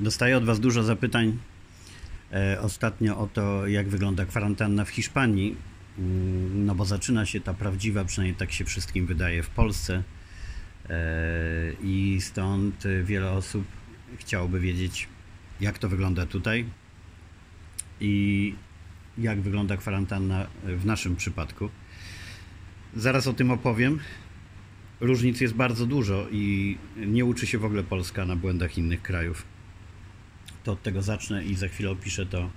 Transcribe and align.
Dostaję 0.00 0.36
od 0.36 0.44
Was 0.44 0.60
dużo 0.60 0.82
zapytań 0.82 1.38
e, 2.32 2.60
ostatnio 2.60 3.18
o 3.18 3.26
to, 3.26 3.66
jak 3.66 3.88
wygląda 3.88 4.24
kwarantanna 4.24 4.84
w 4.84 4.88
Hiszpanii. 4.88 5.56
Mm, 5.98 6.66
No 6.66 6.74
bo 6.74 6.84
zaczyna 6.84 7.26
się 7.26 7.40
ta 7.40 7.54
prawdziwa, 7.54 8.04
przynajmniej 8.04 8.36
tak 8.36 8.52
się 8.52 8.64
wszystkim 8.64 9.06
wydaje, 9.06 9.42
w 9.42 9.50
Polsce. 9.50 10.02
E, 10.88 10.92
I 11.82 12.18
stąd 12.20 12.84
wiele 13.04 13.30
osób 13.30 13.64
chciałoby 14.18 14.60
wiedzieć, 14.60 15.08
jak 15.60 15.78
to 15.78 15.88
wygląda 15.88 16.26
tutaj 16.26 16.66
i 18.00 18.54
jak 19.18 19.40
wygląda 19.40 19.76
kwarantanna 19.76 20.46
w 20.64 20.86
naszym 20.86 21.16
przypadku. 21.16 21.70
Zaraz 22.96 23.26
o 23.26 23.32
tym 23.32 23.50
opowiem. 23.50 23.98
Różnic 25.00 25.40
jest 25.40 25.54
bardzo 25.54 25.86
dużo 25.86 26.26
i 26.30 26.76
nie 26.96 27.24
uczy 27.24 27.46
się 27.46 27.58
w 27.58 27.64
ogóle 27.64 27.82
Polska 27.82 28.24
na 28.24 28.36
błędach 28.36 28.78
innych 28.78 29.02
krajów. 29.02 29.55
To 30.66 30.72
od 30.72 30.82
tego 30.82 31.02
zacznę 31.02 31.44
i 31.44 31.54
za 31.54 31.68
chwilę 31.68 31.90
opiszę 31.90 32.26
to 32.26 32.42
e, 32.42 32.50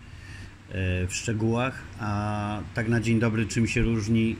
w 1.07 1.09
szczegółach. 1.11 1.83
A 1.99 2.61
tak 2.73 2.87
na 2.87 2.99
dzień 3.01 3.19
dobry, 3.19 3.45
czym 3.45 3.67
się 3.67 3.81
różni 3.81 4.35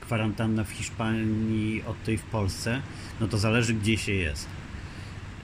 kwarantanna 0.00 0.64
w 0.64 0.70
Hiszpanii 0.70 1.82
od 1.82 2.04
tej 2.04 2.18
w 2.18 2.22
Polsce? 2.22 2.82
No 3.20 3.28
to 3.28 3.38
zależy, 3.38 3.74
gdzie 3.74 3.96
się 3.98 4.12
jest. 4.12 4.46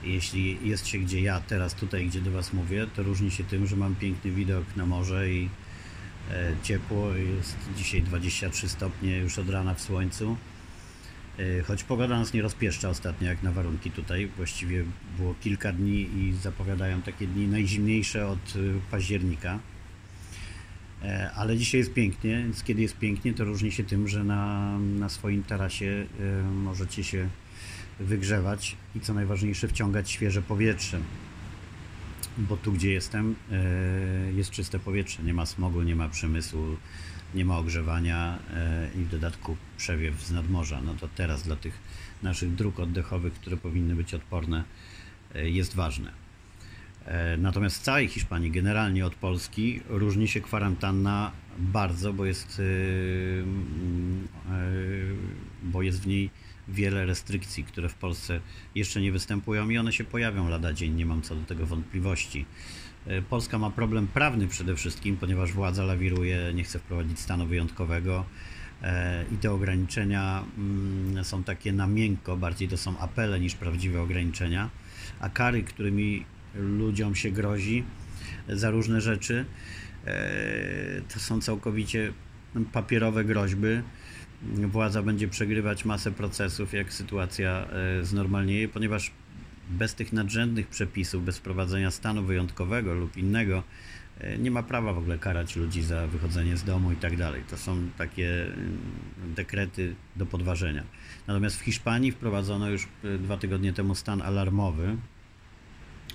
Jeśli 0.03 0.69
jest 0.69 0.87
się 0.87 0.97
gdzie 0.97 1.21
ja 1.21 1.39
teraz 1.39 1.73
tutaj, 1.73 2.07
gdzie 2.07 2.21
do 2.21 2.31
Was 2.31 2.53
mówię, 2.53 2.87
to 2.95 3.03
różni 3.03 3.31
się 3.31 3.43
tym, 3.43 3.67
że 3.67 3.75
mam 3.75 3.95
piękny 3.95 4.31
widok 4.31 4.75
na 4.75 4.85
morze 4.85 5.31
i 5.31 5.49
e, 6.31 6.53
ciepło. 6.63 7.15
Jest 7.15 7.57
dzisiaj 7.77 8.01
23 8.01 8.69
stopnie 8.69 9.17
już 9.17 9.39
od 9.39 9.49
rana 9.49 9.73
w 9.73 9.81
słońcu. 9.81 10.37
E, 11.39 11.63
Choć 11.63 11.83
pogoda 11.83 12.19
nas 12.19 12.33
nie 12.33 12.41
rozpieszcza 12.41 12.89
ostatnio 12.89 13.27
jak 13.27 13.43
na 13.43 13.51
warunki 13.51 13.91
tutaj. 13.91 14.27
Właściwie 14.37 14.83
było 15.17 15.35
kilka 15.41 15.71
dni 15.71 16.01
i 16.01 16.33
zapowiadają 16.41 17.01
takie 17.01 17.27
dni 17.27 17.47
najzimniejsze 17.47 18.27
od 18.27 18.39
e, 18.39 18.59
października. 18.91 19.59
E, 21.03 21.31
Ale 21.35 21.57
dzisiaj 21.57 21.79
jest 21.79 21.93
pięknie, 21.93 22.37
więc 22.43 22.63
kiedy 22.63 22.81
jest 22.81 22.97
pięknie, 22.97 23.33
to 23.33 23.43
różni 23.43 23.71
się 23.71 23.83
tym, 23.83 24.07
że 24.07 24.23
na, 24.23 24.77
na 24.79 25.09
swoim 25.09 25.43
tarasie 25.43 26.05
e, 26.19 26.43
możecie 26.51 27.03
się 27.03 27.29
wygrzewać 27.99 28.75
i 28.95 28.99
co 28.99 29.13
najważniejsze 29.13 29.67
wciągać 29.67 30.11
świeże 30.11 30.41
powietrze. 30.41 30.99
Bo 32.37 32.57
tu, 32.57 32.71
gdzie 32.71 32.91
jestem, 32.91 33.35
jest 34.35 34.51
czyste 34.51 34.79
powietrze. 34.79 35.23
Nie 35.23 35.33
ma 35.33 35.45
smogu, 35.45 35.81
nie 35.81 35.95
ma 35.95 36.09
przemysłu, 36.09 36.77
nie 37.35 37.45
ma 37.45 37.57
ogrzewania 37.57 38.39
e, 38.53 38.89
i 38.95 39.03
w 39.03 39.09
dodatku 39.09 39.57
przewiew 39.77 40.21
z 40.21 40.31
nadmorza. 40.31 40.81
No 40.81 40.93
to 40.93 41.07
teraz 41.15 41.43
dla 41.43 41.55
tych 41.55 41.79
naszych 42.23 42.55
dróg 42.55 42.79
oddechowych, 42.79 43.33
które 43.33 43.57
powinny 43.57 43.95
być 43.95 44.13
odporne, 44.13 44.63
e, 45.35 45.49
jest 45.49 45.75
ważne. 45.75 46.11
E, 47.05 47.37
Natomiast 47.37 47.77
w 47.77 47.83
całej 47.83 48.07
Hiszpanii, 48.07 48.51
generalnie 48.51 49.05
od 49.05 49.15
Polski, 49.15 49.81
różni 49.89 50.27
się 50.27 50.41
kwarantanna 50.41 51.31
bardzo, 51.59 52.13
bo 52.13 52.25
jest, 52.25 52.61
bo 55.63 55.81
jest 55.81 56.03
w 56.03 56.07
niej 56.07 56.29
wiele 56.67 57.05
restrykcji, 57.05 57.63
które 57.63 57.89
w 57.89 57.95
Polsce 57.95 58.39
jeszcze 58.75 59.01
nie 59.01 59.11
występują 59.11 59.69
i 59.69 59.77
one 59.77 59.93
się 59.93 60.03
pojawią 60.03 60.49
lada 60.49 60.73
dzień, 60.73 60.93
nie 60.93 61.05
mam 61.05 61.21
co 61.21 61.35
do 61.35 61.45
tego 61.45 61.65
wątpliwości. 61.65 62.45
E, 63.07 63.21
Polska 63.21 63.57
ma 63.57 63.69
problem 63.69 64.07
prawny 64.07 64.47
przede 64.47 64.75
wszystkim, 64.75 65.17
ponieważ 65.17 65.53
władza 65.53 65.83
lawiruje, 65.83 66.51
nie 66.53 66.63
chce 66.63 66.79
wprowadzić 66.79 67.19
stanu 67.19 67.45
wyjątkowego 67.45 68.25
e, 68.81 69.25
i 69.31 69.37
te 69.37 69.51
ograniczenia 69.51 70.43
mm, 70.57 71.23
są 71.23 71.43
takie 71.43 71.73
na 71.73 71.87
miękko, 71.87 72.37
bardziej 72.37 72.67
to 72.67 72.77
są 72.77 72.99
apele 72.99 73.39
niż 73.39 73.55
prawdziwe 73.55 74.01
ograniczenia, 74.01 74.69
a 75.19 75.29
kary, 75.29 75.63
którymi 75.63 76.25
ludziom 76.55 77.15
się 77.15 77.31
grozi 77.31 77.83
za 78.49 78.69
różne 78.69 79.01
rzeczy, 79.01 79.45
e, 80.05 81.01
to 81.13 81.19
są 81.19 81.41
całkowicie 81.41 82.13
papierowe 82.73 83.23
groźby. 83.23 83.81
Władza 84.41 85.03
będzie 85.03 85.27
przegrywać 85.27 85.85
masę 85.85 86.11
procesów, 86.11 86.73
jak 86.73 86.93
sytuacja 86.93 87.67
e, 87.69 88.05
znormalnieje, 88.05 88.67
ponieważ 88.67 89.11
bez 89.69 89.95
tych 89.95 90.13
nadrzędnych 90.13 90.67
przepisów, 90.67 91.25
bez 91.25 91.37
wprowadzenia 91.37 91.91
stanu 91.91 92.23
wyjątkowego 92.23 92.93
lub 92.93 93.17
innego, 93.17 93.63
e, 94.19 94.37
nie 94.37 94.51
ma 94.51 94.63
prawa 94.63 94.93
w 94.93 94.97
ogóle 94.97 95.17
karać 95.17 95.55
ludzi 95.55 95.81
za 95.81 96.07
wychodzenie 96.07 96.57
z 96.57 96.63
domu 96.63 96.91
i 96.91 96.95
tak 96.95 97.17
dalej. 97.17 97.43
To 97.49 97.57
są 97.57 97.89
takie 97.97 98.43
mm, 98.45 98.77
dekrety 99.35 99.95
do 100.15 100.25
podważenia. 100.25 100.83
Natomiast 101.27 101.57
w 101.59 101.61
Hiszpanii 101.61 102.11
wprowadzono 102.11 102.69
już 102.69 102.87
e, 103.03 103.17
dwa 103.17 103.37
tygodnie 103.37 103.73
temu 103.73 103.95
stan 103.95 104.21
alarmowy, 104.21 104.97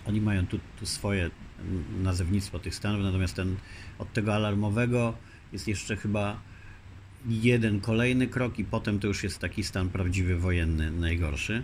oni 0.07 0.21
mają 0.21 0.47
tu, 0.47 0.59
tu 0.79 0.87
swoje 0.87 1.23
mm, 1.61 1.85
nazewnictwo 2.03 2.59
tych 2.59 2.75
stanów, 2.75 3.03
natomiast 3.03 3.35
ten, 3.35 3.57
od 3.99 4.13
tego 4.13 4.35
alarmowego 4.35 5.15
jest 5.53 5.69
jeszcze 5.69 5.97
chyba 5.97 6.52
jeden 7.27 7.81
kolejny 7.81 8.27
krok 8.27 8.59
i 8.59 8.65
potem 8.65 9.01
to 9.01 9.07
już 9.07 9.25
jest 9.25 9.39
taki 9.39 9.65
stan 9.65 9.89
prawdziwy 9.89 10.37
wojenny, 10.37 10.91
najgorszy. 10.91 11.63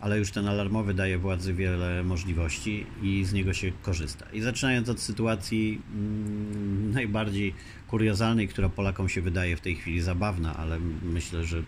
Ale 0.00 0.18
już 0.18 0.30
ten 0.30 0.48
alarmowy 0.48 0.94
daje 0.94 1.18
władzy 1.18 1.54
wiele 1.54 2.02
możliwości 2.04 2.86
i 3.02 3.24
z 3.24 3.32
niego 3.32 3.52
się 3.52 3.72
korzysta. 3.82 4.26
I 4.32 4.40
zaczynając 4.40 4.88
od 4.88 5.00
sytuacji 5.00 5.80
mm, 5.94 6.90
najbardziej 6.92 7.54
kuriozalnej, 7.88 8.48
która 8.48 8.68
Polakom 8.68 9.08
się 9.08 9.20
wydaje 9.20 9.56
w 9.56 9.60
tej 9.60 9.76
chwili 9.76 10.00
zabawna, 10.00 10.56
ale 10.56 10.78
myślę, 11.02 11.44
że 11.44 11.62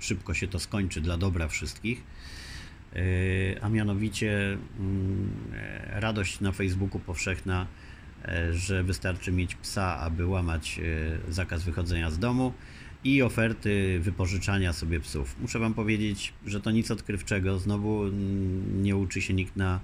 szybko 0.00 0.34
się 0.34 0.48
to 0.48 0.58
skończy 0.58 1.00
dla 1.00 1.16
dobra 1.16 1.48
wszystkich 1.48 2.02
Yy, 2.94 3.62
a 3.62 3.68
mianowicie 3.68 4.58
mm, 4.78 5.30
radość 5.90 6.40
na 6.40 6.52
Facebooku 6.52 7.00
powszechna, 7.00 7.66
że 8.52 8.82
wystarczy 8.82 9.32
mieć 9.32 9.54
psa, 9.54 9.98
aby 9.98 10.26
łamać 10.26 10.80
e, 11.28 11.32
zakaz 11.32 11.62
wychodzenia 11.62 12.10
z 12.10 12.18
domu 12.18 12.52
i 13.04 13.22
oferty 13.22 14.00
wypożyczania 14.00 14.72
sobie 14.72 15.00
psów. 15.00 15.36
Muszę 15.40 15.58
Wam 15.58 15.74
powiedzieć, 15.74 16.32
że 16.46 16.60
to 16.60 16.70
nic 16.70 16.90
odkrywczego, 16.90 17.58
znowu 17.58 18.02
mm, 18.02 18.82
nie 18.82 18.96
uczy 18.96 19.22
się 19.22 19.34
nikt 19.34 19.56
na 19.56 19.80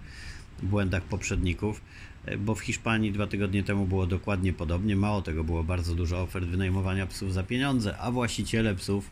błędach 0.63 1.03
poprzedników, 1.03 1.81
e, 2.25 2.37
bo 2.37 2.55
w 2.55 2.61
Hiszpanii 2.61 3.13
dwa 3.13 3.27
tygodnie 3.27 3.63
temu 3.63 3.87
było 3.87 4.07
dokładnie 4.07 4.53
podobnie. 4.53 4.97
Mało 4.97 5.23
tego, 5.23 5.45
było 5.45 5.65
bardzo 5.65 5.95
dużo 5.95 6.23
ofert 6.23 6.47
wynajmowania 6.47 7.07
psów 7.07 7.33
za 7.33 7.43
pieniądze, 7.43 7.99
a 7.99 8.11
właściciele 8.11 8.75
psów, 8.75 9.11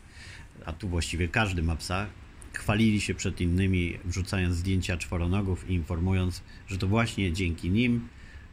a 0.65 0.73
tu 0.73 0.89
właściwie 0.89 1.27
każdy 1.27 1.63
ma 1.63 1.75
psa, 1.75 2.07
chwalili 2.53 3.01
się 3.01 3.13
przed 3.13 3.41
innymi, 3.41 3.97
wrzucając 4.05 4.55
zdjęcia 4.55 4.97
czworonogów 4.97 5.69
i 5.69 5.73
informując, 5.73 6.41
że 6.67 6.77
to 6.77 6.87
właśnie 6.87 7.33
dzięki 7.33 7.69
nim 7.69 8.07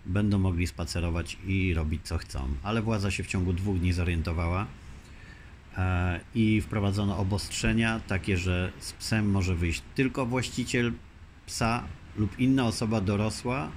będą 0.07 0.39
mogli 0.39 0.67
spacerować 0.67 1.39
i 1.47 1.75
robić 1.75 2.03
co 2.05 2.19
chcą. 2.19 2.49
Ale 2.63 2.83
władza 2.83 3.11
się 3.11 3.23
w 3.23 3.27
ciągu 3.27 3.53
dwóch 3.53 3.79
dni 3.79 3.93
zorientowała 3.93 4.67
e, 5.77 6.21
i 6.35 6.61
wprowadzono 6.61 7.19
obostrzenia 7.19 8.01
takie, 8.07 8.37
że 8.37 8.73
z 8.79 8.93
psem 8.93 9.31
może 9.31 9.55
wyjść 9.55 9.83
tylko 9.95 10.27
właściciel 10.27 10.93
psa 11.47 11.85
lub 12.17 12.39
inna 12.39 12.67
osoba 12.67 13.01
dorosła 13.01 13.71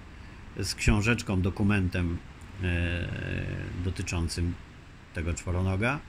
z 0.58 0.76
książeczką, 0.76 1.42
dokumentem 1.42 2.18
e, 2.64 3.08
dotyczącym 3.84 4.54
tego 5.14 5.34
czworonoga. 5.34 6.00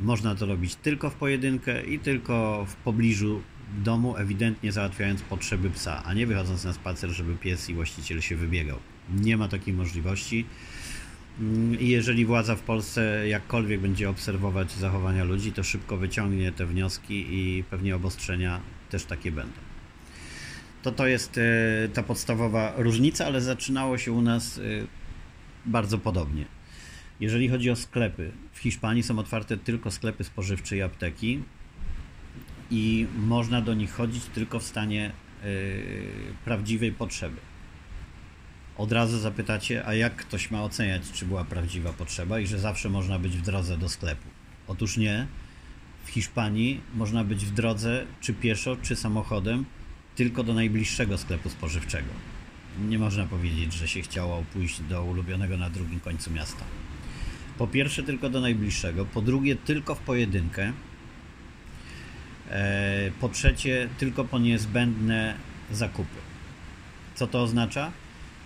Można 0.00 0.34
to 0.34 0.46
robić 0.46 0.74
tylko 0.74 1.10
w 1.10 1.14
pojedynkę 1.14 1.84
i 1.84 1.98
tylko 1.98 2.66
w 2.68 2.76
pobliżu 2.76 3.42
domu, 3.78 4.16
ewidentnie 4.16 4.72
załatwiając 4.72 5.22
potrzeby 5.22 5.70
psa, 5.70 6.04
a 6.04 6.14
nie 6.14 6.26
wychodząc 6.26 6.64
na 6.64 6.72
spacer, 6.72 7.10
żeby 7.10 7.36
pies 7.36 7.70
i 7.70 7.74
właściciel 7.74 8.20
się 8.20 8.36
wybiegał. 8.36 8.78
Nie 9.10 9.36
ma 9.36 9.48
takiej 9.48 9.74
możliwości. 9.74 10.46
Mm, 11.40 11.80
I 11.80 11.88
jeżeli 11.88 12.26
władza 12.26 12.56
w 12.56 12.60
Polsce 12.60 13.28
jakkolwiek 13.28 13.80
będzie 13.80 14.10
obserwować 14.10 14.72
zachowania 14.72 15.24
ludzi, 15.24 15.52
to 15.52 15.62
szybko 15.62 15.96
wyciągnie 15.96 16.52
te 16.52 16.66
wnioski 16.66 17.26
i 17.30 17.64
pewnie 17.64 17.96
obostrzenia 17.96 18.60
też 18.90 19.04
takie 19.04 19.32
będą. 19.32 19.60
To 20.82 20.92
to 20.92 21.06
jest 21.06 21.38
e, 21.38 21.88
ta 21.88 22.02
podstawowa 22.02 22.72
różnica, 22.76 23.26
ale 23.26 23.40
zaczynało 23.40 23.98
się 23.98 24.12
u 24.12 24.22
nas 24.22 24.58
e, 24.58 24.62
bardzo 25.66 25.98
podobnie. 25.98 26.44
Jeżeli 27.20 27.48
chodzi 27.48 27.70
o 27.70 27.76
sklepy, 27.76 28.32
w 28.52 28.58
Hiszpanii 28.58 29.02
są 29.02 29.18
otwarte 29.18 29.56
tylko 29.56 29.90
sklepy 29.90 30.24
spożywcze 30.24 30.76
i 30.76 30.82
apteki 30.82 31.42
i 32.70 33.06
można 33.16 33.60
do 33.60 33.74
nich 33.74 33.92
chodzić 33.92 34.24
tylko 34.24 34.58
w 34.58 34.62
stanie 34.62 35.06
e, 35.06 35.46
prawdziwej 36.44 36.92
potrzeby. 36.92 37.36
Od 38.78 38.92
razu 38.92 39.18
zapytacie, 39.18 39.86
a 39.86 39.94
jak 39.94 40.16
ktoś 40.16 40.50
ma 40.50 40.62
oceniać, 40.62 41.02
czy 41.12 41.26
była 41.26 41.44
prawdziwa 41.44 41.92
potrzeba 41.92 42.40
i 42.40 42.46
że 42.46 42.58
zawsze 42.58 42.88
można 42.88 43.18
być 43.18 43.36
w 43.36 43.42
drodze 43.42 43.78
do 43.78 43.88
sklepu? 43.88 44.28
Otóż 44.68 44.96
nie. 44.96 45.26
W 46.04 46.10
Hiszpanii 46.10 46.80
można 46.94 47.24
być 47.24 47.46
w 47.46 47.50
drodze, 47.50 48.06
czy 48.20 48.32
pieszo, 48.34 48.76
czy 48.82 48.96
samochodem, 48.96 49.64
tylko 50.16 50.44
do 50.44 50.54
najbliższego 50.54 51.18
sklepu 51.18 51.50
spożywczego. 51.50 52.08
Nie 52.88 52.98
można 52.98 53.26
powiedzieć, 53.26 53.72
że 53.72 53.88
się 53.88 54.02
chciało 54.02 54.44
pójść 54.52 54.80
do 54.80 55.04
ulubionego 55.04 55.56
na 55.56 55.70
drugim 55.70 56.00
końcu 56.00 56.30
miasta. 56.30 56.64
Po 57.58 57.66
pierwsze, 57.66 58.02
tylko 58.02 58.30
do 58.30 58.40
najbliższego. 58.40 59.04
Po 59.04 59.22
drugie, 59.22 59.56
tylko 59.56 59.94
w 59.94 59.98
pojedynkę. 59.98 60.72
E, 62.50 63.10
Po 63.20 63.28
trzecie, 63.28 63.88
tylko 63.98 64.24
po 64.24 64.38
niezbędne 64.38 65.34
zakupy. 65.72 66.18
Co 67.14 67.26
to 67.26 67.42
oznacza? 67.42 67.92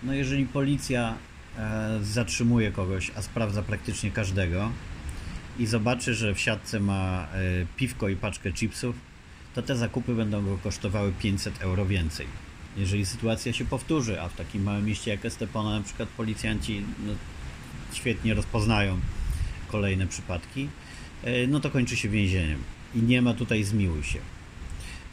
No 0.02 0.14
jeżeli 0.14 0.46
policja 0.46 1.14
e, 1.58 1.98
zatrzymuje 2.02 2.72
kogoś, 2.72 3.10
a 3.16 3.22
sprawdza 3.22 3.62
praktycznie 3.62 4.10
każdego 4.10 4.70
i 5.58 5.66
zobaczy, 5.66 6.14
że 6.14 6.34
w 6.34 6.40
siatce 6.40 6.80
ma 6.80 7.28
e, 7.32 7.66
piwko 7.76 8.08
i 8.08 8.16
paczkę 8.16 8.52
chipsów, 8.52 8.96
to 9.54 9.62
te 9.62 9.76
zakupy 9.76 10.14
będą 10.14 10.44
go 10.44 10.58
kosztowały 10.58 11.12
500 11.12 11.62
euro 11.62 11.86
więcej. 11.86 12.26
Jeżeli 12.76 13.06
sytuacja 13.06 13.52
się 13.52 13.64
powtórzy, 13.64 14.20
a 14.20 14.28
w 14.28 14.36
takim 14.36 14.62
małym 14.62 14.84
mieście 14.84 15.10
jak 15.10 15.24
Estepona 15.24 15.78
na 15.78 15.84
przykład 15.84 16.08
policjanci 16.08 16.82
no, 17.06 17.12
świetnie 17.92 18.34
rozpoznają 18.34 19.00
kolejne 19.68 20.06
przypadki, 20.06 20.68
e, 21.24 21.46
no 21.46 21.60
to 21.60 21.70
kończy 21.70 21.96
się 21.96 22.08
więzieniem. 22.08 22.62
I 22.94 23.02
nie 23.02 23.22
ma 23.22 23.34
tutaj 23.34 23.64
zmiłuj 23.64 24.02
się. 24.02 24.18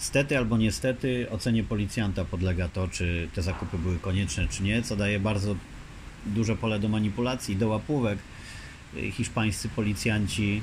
Stety 0.03 0.37
albo 0.37 0.57
niestety 0.57 1.27
ocenie 1.29 1.63
policjanta 1.63 2.25
podlega 2.25 2.67
to, 2.67 2.87
czy 2.87 3.27
te 3.33 3.41
zakupy 3.41 3.77
były 3.77 3.99
konieczne, 3.99 4.47
czy 4.47 4.63
nie, 4.63 4.81
co 4.81 4.95
daje 4.95 5.19
bardzo 5.19 5.55
duże 6.25 6.55
pole 6.55 6.79
do 6.79 6.89
manipulacji, 6.89 7.55
do 7.55 7.67
łapówek. 7.67 8.19
Hiszpańscy 9.11 9.69
policjanci, 9.69 10.61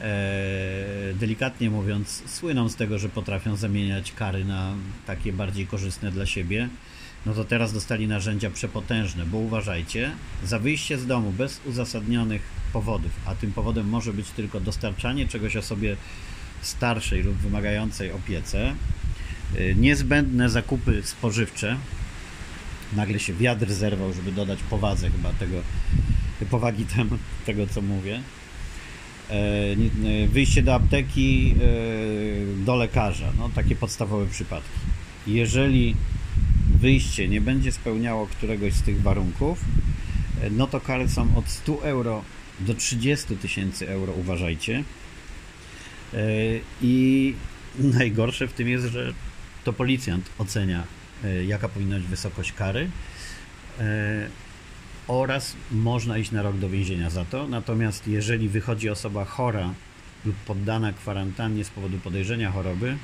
e, 0.00 1.14
delikatnie 1.14 1.70
mówiąc, 1.70 2.22
słyną 2.26 2.68
z 2.68 2.76
tego, 2.76 2.98
że 2.98 3.08
potrafią 3.08 3.56
zamieniać 3.56 4.12
kary 4.12 4.44
na 4.44 4.74
takie 5.06 5.32
bardziej 5.32 5.66
korzystne 5.66 6.10
dla 6.10 6.26
siebie. 6.26 6.68
No 7.26 7.34
to 7.34 7.44
teraz 7.44 7.72
dostali 7.72 8.08
narzędzia 8.08 8.50
przepotężne, 8.50 9.26
bo 9.26 9.38
uważajcie, 9.38 10.10
za 10.44 10.58
wyjście 10.58 10.98
z 10.98 11.06
domu 11.06 11.32
bez 11.32 11.60
uzasadnionych 11.66 12.42
powodów, 12.72 13.12
a 13.26 13.34
tym 13.34 13.52
powodem 13.52 13.88
może 13.88 14.12
być 14.12 14.30
tylko 14.30 14.60
dostarczanie 14.60 15.28
czegoś 15.28 15.56
osobie 15.56 15.96
starszej 16.62 17.22
lub 17.22 17.36
wymagającej 17.36 18.12
opiece, 18.12 18.74
y, 19.58 19.74
niezbędne 19.78 20.48
zakupy 20.48 21.02
spożywcze. 21.04 21.76
Nagle 22.96 23.18
się 23.18 23.34
wiatr 23.34 23.72
zerwał, 23.72 24.12
żeby 24.12 24.32
dodać 24.32 24.58
powadze 24.62 25.10
chyba 25.10 25.32
tego, 25.32 25.62
powagi 26.50 26.84
temu, 26.84 27.18
tego, 27.46 27.66
co 27.66 27.82
mówię. 27.82 28.20
E, 29.30 30.26
wyjście 30.28 30.62
do 30.62 30.74
apteki, 30.74 31.54
y, 31.62 32.64
do 32.64 32.76
lekarza, 32.76 33.32
no 33.38 33.50
takie 33.54 33.76
podstawowe 33.76 34.26
przypadki. 34.26 34.80
Jeżeli 35.26 35.96
wyjście 36.80 37.28
nie 37.28 37.40
będzie 37.40 37.72
spełniało 37.72 38.26
któregoś 38.26 38.72
z 38.72 38.82
tych 38.82 39.02
warunków, 39.02 39.64
no 40.50 40.66
to 40.66 40.80
kary 40.80 41.08
są 41.08 41.36
od 41.36 41.48
100 41.48 41.84
euro 41.84 42.22
do 42.60 42.74
30 42.74 43.36
tysięcy 43.36 43.88
euro, 43.88 44.12
uważajcie. 44.12 44.84
E, 46.14 46.18
I 46.82 47.34
najgorsze 47.78 48.48
w 48.48 48.52
tym 48.52 48.68
jest, 48.68 48.86
że 48.86 49.12
to 49.64 49.72
policjant 49.72 50.30
ocenia, 50.38 50.84
e, 51.24 51.44
jaka 51.44 51.68
powinna 51.68 51.96
być 51.96 52.06
wysokość 52.06 52.52
kary 52.52 52.90
e, 53.78 54.28
oraz 55.08 55.56
można 55.70 56.18
iść 56.18 56.30
na 56.30 56.42
rok 56.42 56.56
do 56.56 56.68
więzienia 56.68 57.10
za 57.10 57.24
to. 57.24 57.48
Natomiast 57.48 58.08
jeżeli 58.08 58.48
wychodzi 58.48 58.90
osoba 58.90 59.24
chora 59.24 59.74
lub 60.24 60.36
poddana 60.36 60.92
kwarantannie 60.92 61.64
z 61.64 61.70
powodu 61.70 61.98
podejrzenia 61.98 62.50
choroby, 62.50 62.96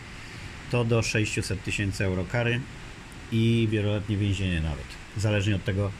to 0.70 0.84
do 0.84 1.02
600 1.02 1.64
tysięcy 1.64 2.04
euro 2.04 2.24
kary 2.24 2.60
i 3.32 3.68
wieloletnie 3.70 4.16
więzienie 4.16 4.60
nawet. 4.60 4.86
Zależnie 5.16 5.56
od 5.56 5.64
tego, 5.64 5.90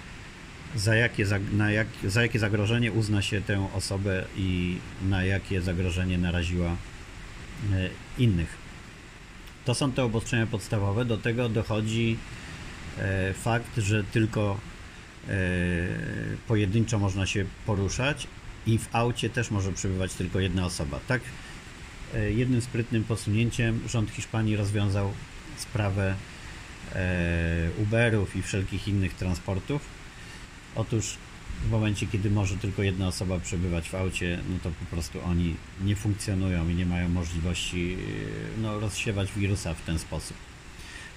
za 0.76 0.96
jakie, 0.96 1.26
na 1.52 1.70
jak, 1.70 1.88
za 2.04 2.22
jakie 2.22 2.38
zagrożenie 2.38 2.92
uzna 2.92 3.22
się 3.22 3.42
tę 3.42 3.68
osobę 3.74 4.24
i 4.36 4.76
na 5.08 5.24
jakie 5.24 5.62
zagrożenie 5.62 6.18
naraziła 6.18 6.76
innych. 8.18 8.56
To 9.64 9.74
są 9.74 9.92
te 9.92 10.04
obostrzenia 10.04 10.46
podstawowe. 10.46 11.04
Do 11.04 11.18
tego 11.18 11.48
dochodzi 11.48 12.16
e, 12.98 13.32
fakt, 13.32 13.76
że 13.78 14.04
tylko 14.04 14.60
e, 15.28 15.32
pojedynczo 16.48 16.98
można 16.98 17.26
się 17.26 17.44
poruszać 17.66 18.26
i 18.66 18.78
w 18.78 18.88
aucie 18.92 19.30
też 19.30 19.50
może 19.50 19.72
przebywać 19.72 20.14
tylko 20.14 20.40
jedna 20.40 20.66
osoba. 20.66 21.00
Tak, 21.08 21.20
jednym 22.36 22.60
sprytnym 22.60 23.04
posunięciem 23.04 23.80
rząd 23.88 24.10
Hiszpanii 24.10 24.56
rozwiązał 24.56 25.12
sprawę 25.56 26.14
Uberów 27.78 28.36
i 28.36 28.42
wszelkich 28.42 28.88
innych 28.88 29.14
transportów. 29.14 29.82
Otóż 30.74 31.16
w 31.64 31.70
momencie, 31.70 32.06
kiedy 32.06 32.30
może 32.30 32.56
tylko 32.56 32.82
jedna 32.82 33.08
osoba 33.08 33.40
przebywać 33.40 33.88
w 33.88 33.94
aucie, 33.94 34.38
no 34.50 34.56
to 34.62 34.70
po 34.70 34.86
prostu 34.86 35.20
oni 35.24 35.54
nie 35.84 35.96
funkcjonują 35.96 36.68
i 36.68 36.74
nie 36.74 36.86
mają 36.86 37.08
możliwości 37.08 37.90
yy, 37.90 37.96
no, 38.62 38.80
rozsiewać 38.80 39.28
wirusa 39.36 39.74
w 39.74 39.82
ten 39.82 39.98
sposób. 39.98 40.36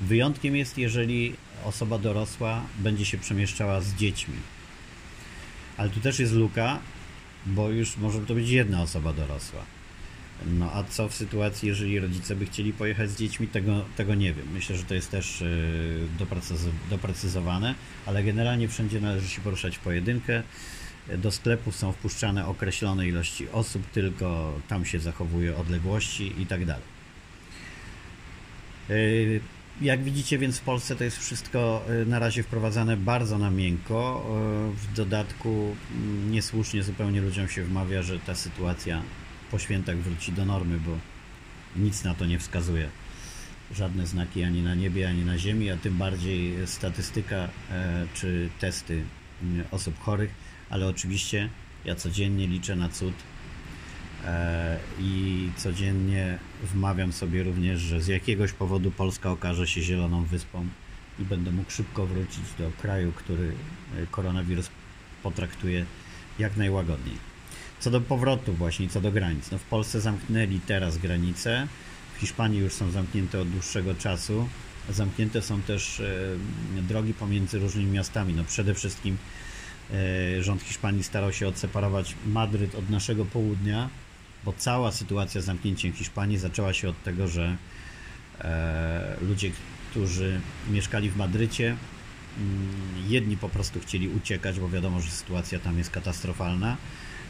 Wyjątkiem 0.01 0.55
jest, 0.55 0.77
jeżeli 0.77 1.35
osoba 1.65 1.97
dorosła 1.97 2.61
będzie 2.77 3.05
się 3.05 3.17
przemieszczała 3.17 3.81
z 3.81 3.95
dziećmi. 3.95 4.35
Ale 5.77 5.89
tu 5.89 5.99
też 5.99 6.19
jest 6.19 6.33
luka, 6.33 6.79
bo 7.45 7.69
już 7.69 7.97
może 7.97 8.19
to 8.19 8.33
być 8.33 8.49
jedna 8.49 8.81
osoba 8.81 9.13
dorosła. 9.13 9.78
No 10.45 10.71
a 10.73 10.83
co 10.83 11.09
w 11.09 11.13
sytuacji, 11.13 11.67
jeżeli 11.67 11.99
rodzice 11.99 12.35
by 12.35 12.45
chcieli 12.45 12.73
pojechać 12.73 13.09
z 13.09 13.17
dziećmi, 13.17 13.47
tego, 13.47 13.85
tego 13.97 14.15
nie 14.15 14.33
wiem. 14.33 14.45
Myślę, 14.53 14.77
że 14.77 14.83
to 14.83 14.93
jest 14.93 15.11
też 15.11 15.41
y, 15.41 16.07
doprecyzowane, 16.89 17.75
ale 18.05 18.23
generalnie 18.23 18.67
wszędzie 18.67 19.01
należy 19.01 19.29
się 19.29 19.41
poruszać 19.41 19.77
w 19.77 19.79
pojedynkę. 19.79 20.43
Do 21.17 21.31
sklepów 21.31 21.75
są 21.75 21.91
wpuszczane 21.91 22.47
określone 22.47 23.07
ilości 23.07 23.49
osób, 23.49 23.85
tylko 23.91 24.53
tam 24.67 24.85
się 24.85 24.99
zachowuje 24.99 25.57
odległości 25.57 26.41
i 26.41 26.45
tak 26.45 26.65
dalej. 26.65 26.83
Y, 28.89 29.41
jak 29.81 30.03
widzicie, 30.03 30.37
więc 30.37 30.57
w 30.57 30.61
Polsce 30.61 30.95
to 30.95 31.03
jest 31.03 31.17
wszystko 31.17 31.85
y, 32.01 32.05
na 32.05 32.19
razie 32.19 32.43
wprowadzane 32.43 32.97
bardzo 32.97 33.37
na 33.37 33.51
miękko. 33.51 34.25
W 34.75 34.93
dodatku 34.93 35.75
mm, 35.91 36.31
niesłusznie 36.31 36.83
zupełnie 36.83 37.21
ludziom 37.21 37.47
się 37.47 37.63
wmawia, 37.63 38.01
że 38.01 38.19
ta 38.19 38.35
sytuacja 38.35 39.01
po 39.51 39.59
świętach 39.59 39.97
wróci 39.97 40.31
do 40.31 40.45
normy, 40.45 40.79
bo 40.79 40.97
nic 41.75 42.03
na 42.03 42.13
to 42.13 42.25
nie 42.25 42.39
wskazuje. 42.39 42.89
Żadne 43.75 44.07
znaki 44.07 44.43
ani 44.43 44.61
na 44.61 44.75
niebie, 44.75 45.09
ani 45.09 45.25
na 45.25 45.37
ziemi, 45.37 45.69
a 45.69 45.77
tym 45.77 45.97
bardziej 45.97 46.67
statystyka 46.67 47.49
e, 47.71 48.07
czy 48.13 48.49
testy 48.59 49.03
mm, 49.43 49.65
osób 49.71 49.99
chorych, 49.99 50.31
ale 50.69 50.87
oczywiście 50.87 51.49
ja 51.85 51.95
codziennie 51.95 52.47
liczę 52.47 52.75
na 52.75 52.89
cud 52.89 53.13
e, 54.25 54.79
i 54.99 55.49
codziennie 55.57 56.39
wmawiam 56.63 57.13
sobie 57.13 57.43
również, 57.43 57.79
że 57.79 58.01
z 58.01 58.07
jakiegoś 58.07 58.53
powodu 58.53 58.91
Polska 58.91 59.31
okaże 59.31 59.67
się 59.67 59.81
zieloną 59.81 60.23
wyspą 60.23 60.67
i 61.19 61.23
będę 61.23 61.51
mógł 61.51 61.71
szybko 61.71 62.07
wrócić 62.07 62.45
do 62.57 62.71
kraju, 62.81 63.11
który 63.11 63.53
e, 63.97 64.07
koronawirus 64.07 64.69
potraktuje 65.23 65.85
jak 66.39 66.57
najłagodniej. 66.57 67.28
Co 67.79 67.91
do 67.91 68.01
powrotu 68.01 68.53
właśnie, 68.53 68.89
co 68.89 69.01
do 69.01 69.11
granic. 69.11 69.51
No 69.51 69.57
w 69.57 69.63
Polsce 69.63 70.01
zamknęli 70.01 70.59
teraz 70.59 70.97
granice, 70.97 71.67
w 72.15 72.19
Hiszpanii 72.19 72.59
już 72.59 72.73
są 72.73 72.91
zamknięte 72.91 73.41
od 73.41 73.49
dłuższego 73.49 73.95
czasu. 73.95 74.47
Zamknięte 74.89 75.41
są 75.41 75.61
też 75.61 75.99
e, 75.99 76.81
drogi 76.81 77.13
pomiędzy 77.13 77.59
różnymi 77.59 77.91
miastami. 77.91 78.33
No 78.33 78.43
przede 78.43 78.73
wszystkim 78.73 79.17
e, 79.91 80.43
rząd 80.43 80.61
Hiszpanii 80.61 81.03
starał 81.03 81.33
się 81.33 81.47
odseparować 81.47 82.15
Madryt 82.27 82.75
od 82.75 82.89
naszego 82.89 83.25
południa, 83.25 83.89
bo 84.45 84.53
cała 84.57 84.91
sytuacja 84.91 85.41
z 85.41 85.45
zamknięciem 85.45 85.93
Hiszpanii 85.93 86.37
zaczęła 86.37 86.73
się 86.73 86.89
od 86.89 87.03
tego, 87.03 87.27
że 87.27 87.57
e, 88.41 89.15
ludzie, 89.21 89.51
którzy 89.91 90.41
mieszkali 90.71 91.09
w 91.09 91.17
Madrycie, 91.17 91.67
mm, 92.37 92.69
jedni 93.07 93.37
po 93.37 93.49
prostu 93.49 93.79
chcieli 93.79 94.09
uciekać, 94.09 94.59
bo 94.59 94.69
wiadomo, 94.69 95.01
że 95.01 95.11
sytuacja 95.11 95.59
tam 95.59 95.77
jest 95.77 95.89
katastrofalna 95.89 96.77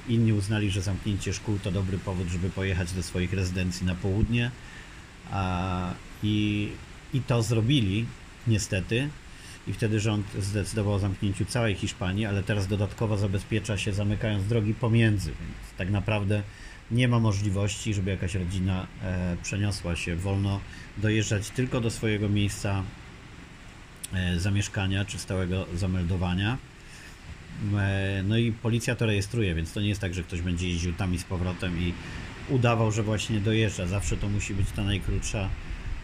Inni 0.10 0.34
uznali, 0.34 0.72
że 0.72 0.82
zamknięcie 0.82 1.34
szkół 1.34 1.60
to 1.60 1.72
dobry 1.72 1.98
powód, 1.98 2.28
żeby 2.28 2.50
pojechać 2.50 2.94
do 2.94 3.04
swoich 3.04 3.34
rezydencji 3.34 3.86
na 3.86 3.96
południe. 3.96 4.52
I, 6.24 6.70
I 7.14 7.22
to 7.22 7.44
zrobili, 7.44 8.06
niestety. 8.48 9.10
I 9.68 9.74
wtedy 9.74 10.00
rząd 10.00 10.26
zdecydował 10.40 10.94
o 10.94 11.00
zamknięciu 11.00 11.46
całej 11.46 11.76
Hiszpanii, 11.76 12.26
ale 12.26 12.44
teraz 12.44 12.68
dodatkowo 12.68 13.18
zabezpiecza 13.18 13.78
się, 13.78 13.94
zamykając 13.94 14.48
drogi 14.48 14.74
pomiędzy. 14.74 15.30
Więc 15.30 15.78
tak 15.78 15.90
naprawdę 15.90 16.44
nie 16.92 17.08
ma 17.08 17.20
możliwości, 17.20 17.94
żeby 17.94 18.12
jakaś 18.12 18.36
rodzina 18.36 18.88
e, 19.04 19.38
przeniosła 19.44 19.96
się 19.96 20.16
wolno, 20.16 20.60
dojeżdżać 20.98 21.50
tylko 21.50 21.82
do 21.82 21.92
swojego 21.92 22.30
miejsca 22.30 22.84
e, 24.14 24.40
zamieszkania 24.40 25.06
czy 25.06 25.20
stałego 25.20 25.66
zameldowania 25.76 26.58
no 28.24 28.38
i 28.38 28.52
policja 28.52 28.96
to 28.96 29.06
rejestruje, 29.06 29.56
więc 29.56 29.74
to 29.74 29.82
nie 29.82 29.90
jest 29.90 30.02
tak, 30.02 30.14
że 30.14 30.24
ktoś 30.24 30.42
będzie 30.42 30.70
jeździł 30.70 30.94
tam 30.94 31.14
i 31.14 31.20
z 31.20 31.24
powrotem 31.24 31.80
i 31.80 31.94
udawał, 32.50 32.92
że 32.92 33.04
właśnie 33.04 33.40
dojeżdża. 33.40 33.88
Zawsze 33.88 34.18
to 34.18 34.30
musi 34.30 34.54
być 34.54 34.72
ta 34.72 34.84
najkrótsza 34.84 35.50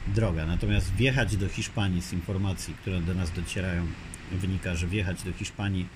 droga. 0.07 0.45
Natomiast 0.45 0.95
wjechać 0.95 1.37
do 1.37 1.49
Hiszpanii 1.49 2.01
z 2.01 2.13
informacji, 2.13 2.73
które 2.73 3.01
do 3.01 3.13
nas 3.13 3.31
docierają, 3.31 3.85
wynika, 4.31 4.75
że 4.75 4.87
wjechać 4.87 5.23
do 5.23 5.33
Hiszpanii 5.33 5.87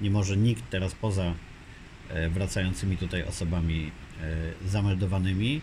nie 0.00 0.10
może 0.10 0.36
nikt 0.36 0.70
teraz 0.70 0.94
poza 0.94 1.34
e, 2.08 2.28
wracającymi 2.28 2.96
tutaj 2.96 3.22
osobami 3.22 3.90
e, 4.20 4.68
zameldowanymi. 4.68 5.60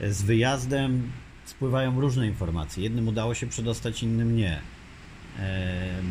Z 0.00 0.22
wyjazdem 0.22 1.10
spływają 1.44 2.00
różne 2.00 2.26
informacje. 2.26 2.82
Jednym 2.82 3.08
udało 3.08 3.34
się 3.34 3.46
przedostać, 3.46 4.02
innym 4.02 4.36
nie. 4.36 4.60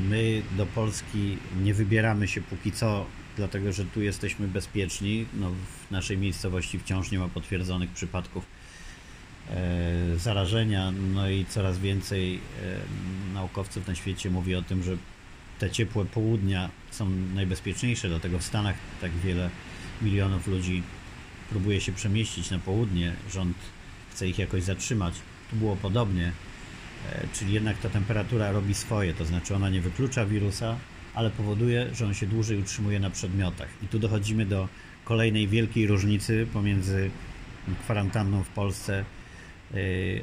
My 0.10 0.42
do 0.58 0.66
Polski 0.66 1.38
nie 1.64 1.74
wybieramy 1.74 2.28
się 2.28 2.42
póki 2.42 2.72
co, 2.72 3.06
dlatego 3.38 3.74
że 3.74 3.86
tu 3.86 4.02
jesteśmy 4.02 4.48
bezpieczni. 4.48 5.26
No, 5.34 5.52
w 5.52 5.92
naszej 5.92 6.18
miejscowości 6.18 6.80
wciąż 6.80 7.12
nie 7.12 7.20
ma 7.20 7.28
potwierdzonych 7.28 7.90
przypadków 7.90 8.46
e, 9.50 10.18
zarażenia, 10.18 10.92
no 11.14 11.30
i 11.30 11.46
coraz 11.46 11.80
więcej 11.80 12.36
e, 12.36 12.40
naukowców 13.34 13.88
na 13.88 13.96
świecie 13.96 14.30
mówi 14.30 14.56
o 14.56 14.62
tym, 14.62 14.84
że 14.84 14.98
te 15.60 15.70
ciepłe 15.70 16.06
południa 16.06 16.70
są 16.92 17.10
najbezpieczniejsze, 17.10 18.08
dlatego 18.08 18.40
w 18.40 18.44
Stanach 18.44 18.76
tak 19.02 19.12
wiele 19.12 19.50
milionów 20.02 20.48
ludzi 20.48 20.84
próbuje 21.50 21.82
się 21.82 21.92
przemieścić 21.92 22.52
na 22.52 22.60
południe. 22.60 23.14
Rząd 23.32 23.58
chce 24.12 24.28
ich 24.28 24.40
jakoś 24.40 24.64
zatrzymać. 24.64 25.14
Tu 25.50 25.56
było 25.56 25.76
podobnie, 25.76 26.28
e, 26.28 26.47
czyli 27.34 27.54
jednak 27.54 27.78
ta 27.78 27.90
temperatura 27.90 28.52
robi 28.52 28.74
swoje, 28.74 29.14
to 29.14 29.26
znaczy 29.26 29.56
ona 29.56 29.70
nie 29.70 29.82
wyklucza 29.82 30.26
wirusa, 30.26 30.78
ale 31.14 31.30
powoduje, 31.30 31.88
że 31.96 32.06
on 32.06 32.14
się 32.14 32.28
dłużej 32.28 32.60
utrzymuje 32.60 33.00
na 33.00 33.10
przedmiotach. 33.10 33.70
I 33.84 33.88
tu 33.88 34.00
dochodzimy 34.00 34.46
do 34.46 34.68
kolejnej 35.06 35.48
wielkiej 35.48 35.88
różnicy 35.88 36.48
pomiędzy 36.54 37.10
kwarantanną 37.84 38.44
w 38.44 38.50
Polsce 38.50 39.06
e, 39.74 39.78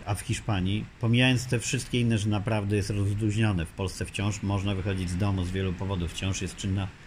a 0.07 0.15
w 0.15 0.21
Hiszpanii. 0.21 0.85
Pomijając 1.01 1.47
te 1.47 1.59
wszystkie 1.59 2.01
inne, 2.01 2.19
że 2.19 2.29
naprawdę 2.29 2.77
jest 2.77 2.91
rozluźnione. 2.91 3.67
W 3.67 3.73
Polsce 3.73 4.05
wciąż 4.05 4.43
można 4.43 4.75
wychodzić 4.75 5.11
z 5.11 5.17
domu 5.17 5.45
z 5.45 5.51
wielu 5.51 5.73
powodów, 5.73 6.13
wciąż 6.13 6.43
jest 6.43 6.57
czynna 6.57 6.89
E, 6.89 7.04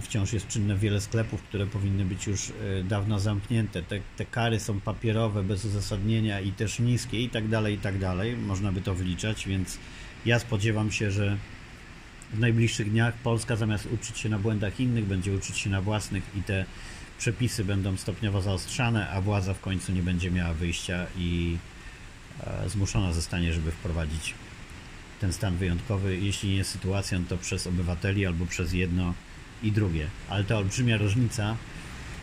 wciąż 0.00 0.32
jest 0.32 0.48
czynne 0.48 0.76
wiele 0.76 1.00
sklepów, 1.00 1.42
które 1.42 1.66
powinny 1.66 2.04
być 2.04 2.26
już 2.26 2.50
e, 2.50 2.84
dawno 2.84 3.20
zamknięte. 3.20 3.82
Te, 3.82 4.00
te 4.16 4.24
kary 4.24 4.60
są 4.60 4.80
papierowe, 4.80 5.42
bez 5.42 5.64
uzasadnienia 5.64 6.40
i 6.40 6.52
też 6.52 6.78
niskie 6.78 7.20
i 7.20 7.28
tak 7.28 7.48
dalej, 7.48 7.74
i 7.74 7.78
tak 7.78 7.98
dalej. 7.98 8.36
Można 8.36 8.72
by 8.72 8.80
to 8.80 8.94
wliczać, 8.94 9.48
więc 9.48 9.78
ja 10.26 10.38
spodziewam 10.38 10.92
się, 10.92 11.10
że 11.10 11.36
w 12.32 12.38
najbliższych 12.38 12.90
dniach 12.90 13.14
Polska 13.14 13.56
zamiast 13.56 13.88
uczyć 13.92 14.18
się 14.18 14.28
na 14.28 14.38
błędach 14.38 14.80
innych, 14.80 15.04
będzie 15.04 15.32
uczyć 15.32 15.58
się 15.58 15.70
na 15.70 15.80
własnych 15.80 16.22
i 16.36 16.42
te 16.42 16.64
przepisy 17.18 17.64
będą 17.64 17.96
stopniowo 17.96 18.42
zaostrzane, 18.42 19.10
a 19.10 19.20
władza 19.20 19.54
w 19.54 19.60
końcu 19.60 19.92
nie 19.92 20.02
będzie 20.02 20.30
miała 20.30 20.54
wyjścia 20.54 21.06
i 21.18 21.56
e, 22.46 22.68
zmuszona 22.68 23.12
zostanie, 23.12 23.52
żeby 23.52 23.70
wprowadzić 23.70 24.34
ten 25.20 25.32
stan 25.32 25.56
wyjątkowy, 25.56 26.18
jeśli 26.18 26.56
nie 26.56 26.64
sytuacją, 26.64 27.24
to 27.24 27.36
przez 27.36 27.66
obywateli 27.66 28.26
albo 28.26 28.46
przez 28.46 28.72
jedno 28.72 29.14
i 29.64 29.72
drugie. 29.72 30.06
Ale 30.28 30.44
ta 30.44 30.56
olbrzymia 30.56 30.96
różnica 30.96 31.56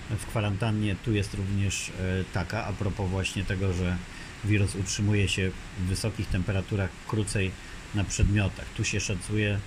w 0.10 0.26
kwarantannie 0.26 0.96
tu 0.96 1.14
jest 1.14 1.34
również 1.34 1.90
e, 1.90 1.92
taka, 2.34 2.66
a 2.66 2.74
propos 2.74 3.10
właśnie 3.10 3.44
tego, 3.44 3.74
że 3.74 3.98
wirus 4.44 4.76
utrzymuje 4.76 5.28
się 5.28 5.52
w 5.80 5.84
wysokich 5.84 6.28
temperaturach 6.28 6.90
krócej 7.08 7.52
na 7.96 8.04
przedmiotach. 8.04 8.66
Tu 8.78 8.84
się 8.84 9.00
szacuje, 9.00 9.60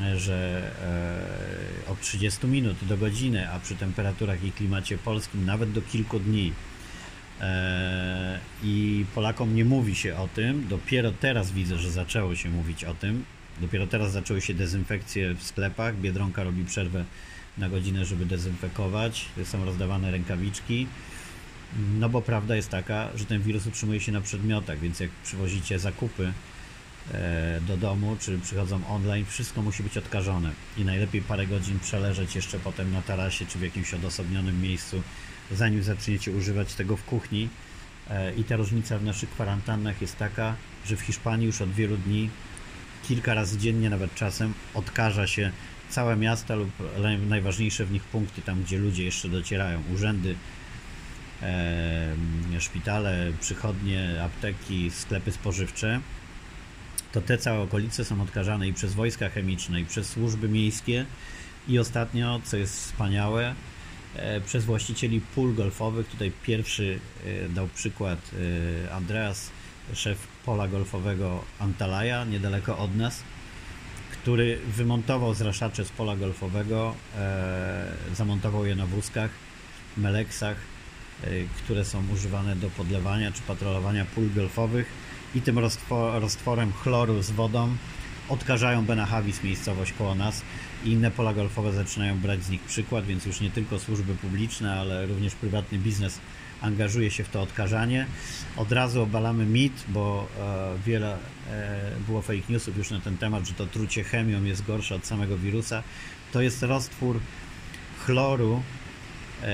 e, 0.00 0.18
że 0.18 0.70
e, 1.86 1.92
od 1.92 2.00
30 2.00 2.46
minut 2.46 2.76
do 2.82 2.96
godziny, 2.96 3.50
a 3.50 3.60
przy 3.60 3.76
temperaturach 3.76 4.44
i 4.44 4.52
klimacie 4.52 4.98
polskim 4.98 5.46
nawet 5.46 5.72
do 5.72 5.82
kilku 5.82 6.20
dni. 6.20 6.52
I 8.62 9.04
Polakom 9.14 9.54
nie 9.54 9.64
mówi 9.64 9.94
się 9.94 10.16
o 10.16 10.28
tym. 10.28 10.68
Dopiero 10.68 11.12
teraz 11.12 11.52
widzę, 11.52 11.78
że 11.78 11.90
zaczęło 11.90 12.36
się 12.36 12.48
mówić 12.48 12.84
o 12.84 12.94
tym. 12.94 13.24
Dopiero 13.60 13.86
teraz 13.86 14.12
zaczęły 14.12 14.40
się 14.40 14.54
dezynfekcje 14.54 15.34
w 15.34 15.42
sklepach. 15.42 15.96
Biedronka 15.96 16.44
robi 16.44 16.64
przerwę 16.64 17.04
na 17.58 17.68
godzinę, 17.68 18.04
żeby 18.04 18.26
dezynfekować. 18.26 19.28
Są 19.44 19.64
rozdawane 19.64 20.10
rękawiczki. 20.10 20.86
No 21.98 22.08
bo 22.08 22.22
prawda 22.22 22.56
jest 22.56 22.68
taka, 22.68 23.08
że 23.14 23.24
ten 23.24 23.42
wirus 23.42 23.66
utrzymuje 23.66 24.00
się 24.00 24.12
na 24.12 24.20
przedmiotach, 24.20 24.78
więc 24.78 25.00
jak 25.00 25.10
przywozicie 25.10 25.78
zakupy 25.78 26.32
e, 27.12 27.60
do 27.60 27.76
domu, 27.76 28.16
czy 28.20 28.38
przychodzą 28.38 28.80
online, 28.88 29.26
wszystko 29.26 29.62
musi 29.62 29.82
być 29.82 29.96
odkażone 29.96 30.52
i 30.76 30.84
najlepiej 30.84 31.22
parę 31.22 31.46
godzin 31.46 31.78
przeleżeć 31.80 32.36
jeszcze 32.36 32.58
potem 32.58 32.92
na 32.92 33.02
tarasie, 33.02 33.46
czy 33.46 33.58
w 33.58 33.62
jakimś 33.62 33.94
odosobnionym 33.94 34.62
miejscu, 34.62 35.02
zanim 35.52 35.82
zaczniecie 35.82 36.32
używać 36.32 36.74
tego 36.74 36.96
w 36.96 37.04
kuchni. 37.04 37.48
E, 38.10 38.34
I 38.34 38.44
ta 38.44 38.56
różnica 38.56 38.98
w 38.98 39.04
naszych 39.04 39.30
kwarantannach 39.30 40.00
jest 40.00 40.16
taka, 40.16 40.54
że 40.86 40.96
w 40.96 41.00
Hiszpanii 41.00 41.46
już 41.46 41.60
od 41.60 41.70
wielu 41.70 41.96
dni 41.96 42.30
kilka 43.08 43.34
razy 43.34 43.58
dziennie, 43.58 43.90
nawet 43.90 44.14
czasem, 44.14 44.54
odkaża 44.74 45.26
się 45.26 45.50
całe 45.88 46.16
miasta 46.16 46.54
lub 46.54 46.70
najważniejsze 47.28 47.84
w 47.84 47.92
nich 47.92 48.04
punkty, 48.04 48.42
tam 48.42 48.62
gdzie 48.62 48.78
ludzie 48.78 49.04
jeszcze 49.04 49.28
docierają, 49.28 49.82
urzędy, 49.94 50.34
szpitale, 52.58 53.32
przychodnie, 53.40 54.22
apteki, 54.22 54.90
sklepy 54.90 55.32
spożywcze, 55.32 56.00
to 57.12 57.20
te 57.20 57.38
całe 57.38 57.60
okolice 57.60 58.04
są 58.04 58.22
odkażane 58.22 58.68
i 58.68 58.72
przez 58.72 58.94
wojska 58.94 59.28
chemiczne, 59.28 59.80
i 59.80 59.84
przez 59.84 60.08
służby 60.08 60.48
miejskie, 60.48 61.06
i 61.68 61.78
ostatnio, 61.78 62.40
co 62.44 62.56
jest 62.56 62.74
wspaniałe, 62.74 63.54
e, 64.16 64.40
przez 64.40 64.64
właścicieli 64.64 65.20
pól 65.20 65.54
golfowych. 65.54 66.08
Tutaj 66.08 66.32
pierwszy 66.42 67.00
e, 67.26 67.48
dał 67.48 67.68
przykład 67.68 68.18
e, 68.84 68.94
Andreas 68.94 69.50
szef 69.94 70.18
pola 70.48 70.68
golfowego 70.68 71.44
Antalaja, 71.58 72.24
niedaleko 72.24 72.78
od 72.78 72.96
nas, 72.96 73.22
który 74.12 74.58
wymontował 74.76 75.34
zraszacze 75.34 75.84
z 75.84 75.90
pola 75.90 76.16
golfowego, 76.16 76.94
e, 77.16 77.86
zamontował 78.14 78.66
je 78.66 78.76
na 78.76 78.86
wózkach, 78.86 79.30
meleksach, 79.96 80.56
e, 81.24 81.26
które 81.58 81.84
są 81.84 82.02
używane 82.12 82.56
do 82.56 82.70
podlewania 82.70 83.32
czy 83.32 83.42
patrolowania 83.42 84.04
pól 84.04 84.30
golfowych 84.34 84.86
i 85.34 85.40
tym 85.40 85.58
roztworem 86.20 86.72
chloru 86.72 87.22
z 87.22 87.30
wodą 87.30 87.76
odkażają 88.28 88.84
Benahavis, 88.84 89.42
miejscowość 89.42 89.92
koło 89.92 90.14
nas. 90.14 90.42
I 90.84 90.90
inne 90.90 91.10
pola 91.10 91.34
golfowe 91.34 91.72
zaczynają 91.72 92.18
brać 92.18 92.44
z 92.44 92.50
nich 92.50 92.62
przykład, 92.62 93.04
więc 93.04 93.26
już 93.26 93.40
nie 93.40 93.50
tylko 93.50 93.78
służby 93.78 94.14
publiczne, 94.14 94.80
ale 94.80 95.06
również 95.06 95.34
prywatny 95.34 95.78
biznes 95.78 96.20
angażuje 96.60 97.10
się 97.10 97.24
w 97.24 97.28
to 97.28 97.42
odkażanie. 97.42 98.06
Od 98.56 98.72
razu 98.72 99.02
obalamy 99.02 99.46
mit, 99.46 99.84
bo 99.88 100.28
e, 100.40 100.78
wiele 100.86 101.18
e, 101.50 101.90
było 102.06 102.22
fake 102.22 102.42
newsów 102.48 102.76
już 102.76 102.90
na 102.90 103.00
ten 103.00 103.18
temat, 103.18 103.46
że 103.46 103.54
to 103.54 103.66
trucie 103.66 104.04
chemią 104.04 104.44
jest 104.44 104.66
gorsze 104.66 104.94
od 104.94 105.06
samego 105.06 105.38
wirusa. 105.38 105.82
To 106.32 106.42
jest 106.42 106.62
roztwór 106.62 107.20
chloru 108.06 108.62
e, 109.42 109.48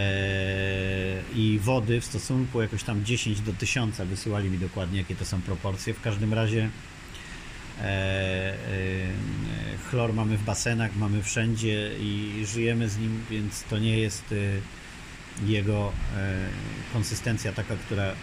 i 1.34 1.58
wody 1.62 2.00
w 2.00 2.04
stosunku 2.04 2.62
jakoś 2.62 2.82
tam 2.82 3.04
10 3.04 3.40
do 3.40 3.52
1000. 3.52 3.96
Wysyłali 3.96 4.50
mi 4.50 4.58
dokładnie, 4.58 4.99
jakie 4.99 5.14
to 5.14 5.25
są 5.25 5.42
proporcje. 5.42 5.94
W 5.94 6.00
każdym 6.00 6.34
razie 6.34 6.68
chlor 9.90 10.12
mamy 10.12 10.37
w 10.37 10.42
basenach, 10.42 10.96
mamy 10.96 11.23
wszędzie 11.23 11.90
i 12.00 12.42
żyjemy 12.46 12.88
z 12.88 12.99
nim, 12.99 13.25
więc 13.30 13.62
to 13.62 13.78
nie 13.78 13.99
jest 13.99 14.34
jego 15.42 15.92
e, 16.16 16.36
konsystencja 16.92 17.52
taka, 17.52 17.76
która 17.76 18.04
e, 18.04 18.14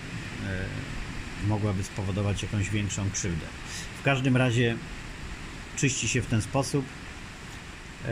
mogłaby 1.47 1.83
spowodować 1.83 2.43
jakąś 2.43 2.69
większą 2.69 3.11
krzywdę. 3.11 3.45
W 3.99 4.03
każdym 4.03 4.37
razie 4.37 4.75
czyści 5.77 6.07
się 6.07 6.21
w 6.21 6.25
ten 6.25 6.41
sposób 6.41 6.85
e, 8.05 8.11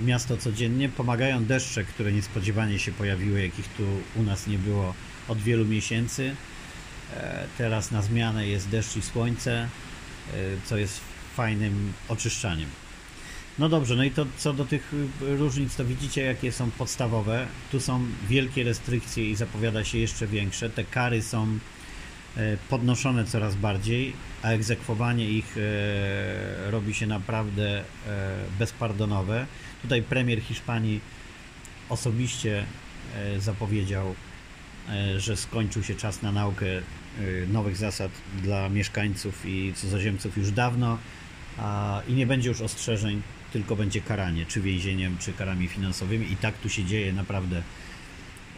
miasto 0.00 0.36
codziennie. 0.36 0.88
Pomagają 0.88 1.44
deszcze, 1.44 1.84
które 1.84 2.12
niespodziewanie 2.12 2.78
się 2.78 2.92
pojawiły, 2.92 3.42
jakich 3.42 3.68
tu 3.68 3.84
u 4.16 4.22
nas 4.22 4.46
nie 4.46 4.58
było 4.58 4.94
od 5.28 5.38
wielu 5.38 5.64
miesięcy. 5.64 6.34
Teraz 7.58 7.90
na 7.90 8.02
zmianę 8.02 8.46
jest 8.46 8.68
deszcz 8.68 8.96
i 8.96 9.02
słońce, 9.02 9.68
co 10.64 10.76
jest 10.76 11.00
fajnym 11.36 11.92
oczyszczaniem. 12.08 12.68
No 13.58 13.68
dobrze, 13.68 13.96
no 13.96 14.04
i 14.04 14.10
to 14.10 14.26
co 14.36 14.52
do 14.52 14.64
tych 14.64 14.94
y, 15.22 15.36
różnic, 15.36 15.76
to 15.76 15.84
widzicie 15.84 16.22
jakie 16.22 16.52
są 16.52 16.70
podstawowe. 16.70 17.46
Tu 17.72 17.80
są 17.80 18.06
wielkie 18.28 18.64
restrykcje 18.64 19.30
i 19.30 19.36
zapowiada 19.36 19.84
się 19.84 19.98
jeszcze 19.98 20.26
większe. 20.26 20.70
Te 20.70 20.84
kary 20.84 21.22
są 21.22 21.58
e, 22.36 22.56
podnoszone 22.70 23.24
coraz 23.24 23.54
bardziej, 23.54 24.12
a 24.42 24.48
egzekwowanie 24.48 25.30
ich 25.30 25.56
e, 25.56 26.70
robi 26.70 26.94
się 26.94 27.06
naprawdę 27.06 27.78
e, 27.78 27.84
bezpardonowe. 28.58 29.46
Tutaj 29.82 30.02
premier 30.02 30.40
Hiszpanii 30.40 31.00
osobiście 31.88 32.64
zapowiedział, 33.38 34.14
że 35.16 35.36
skończył 35.36 35.82
się 35.82 35.94
czas 35.94 36.22
na 36.22 36.32
naukę 36.32 36.66
nowych 37.48 37.76
zasad 37.76 38.10
dla 38.42 38.68
mieszkańców 38.68 39.46
i 39.46 39.72
cudzoziemców 39.76 40.36
już 40.36 40.50
dawno 40.50 40.98
i 42.08 42.12
nie 42.12 42.26
będzie 42.26 42.48
już 42.48 42.60
ostrzeżeń 42.60 43.22
tylko 43.56 43.76
będzie 43.76 44.00
karanie, 44.00 44.46
czy 44.46 44.60
więzieniem, 44.60 45.18
czy 45.18 45.32
karami 45.32 45.68
finansowymi. 45.68 46.32
I 46.32 46.36
tak 46.36 46.58
tu 46.58 46.68
się 46.68 46.84
dzieje 46.84 47.12
naprawdę 47.12 47.62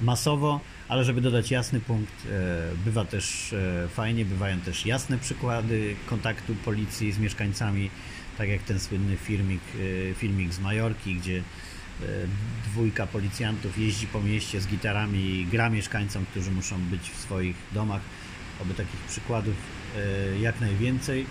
masowo, 0.00 0.61
ale 0.88 1.05
żeby 1.05 1.21
dodać 1.21 1.50
jasny 1.50 1.81
punkt, 1.81 2.12
e, 2.26 2.28
bywa 2.85 3.05
też 3.05 3.52
e, 3.52 3.88
fajnie, 3.88 4.25
bywają 4.25 4.61
też 4.61 4.87
jasne 4.87 5.19
przykłady 5.19 5.97
kontaktu 6.07 6.55
policji 6.55 7.12
z 7.12 7.19
mieszkańcami, 7.19 7.90
tak 8.38 8.49
jak 8.49 8.62
ten 8.62 8.81
słynny 8.81 9.17
filmik, 9.17 9.61
e, 10.11 10.14
filmik 10.14 10.52
z 10.52 10.61
Majorki, 10.61 11.14
gdzie 11.14 11.43
dwójka 12.64 13.07
policjantów 13.07 13.78
jeździ 13.78 14.07
po 14.07 14.21
mieście 14.21 14.61
z 14.61 14.67
gitarami 14.67 15.19
i 15.19 15.47
gra 15.47 15.71
mieszkańcom, 15.71 16.26
którzy 16.31 16.50
muszą 16.50 16.78
być 16.81 17.11
w 17.11 17.21
swoich 17.21 17.57
domach. 17.73 18.00
Oby 18.62 18.75
takich 18.75 19.00
przykładów 19.00 19.55
jak 20.40 20.61
najwięcej. 20.61 21.26